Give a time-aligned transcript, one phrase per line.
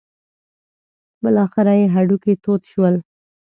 [1.23, 2.95] بالاخره یې هډوکي تود شول.